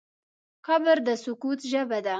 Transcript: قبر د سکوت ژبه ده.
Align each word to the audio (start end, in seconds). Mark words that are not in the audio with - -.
قبر 0.67 0.97
د 1.07 1.09
سکوت 1.23 1.59
ژبه 1.71 1.99
ده. 2.05 2.09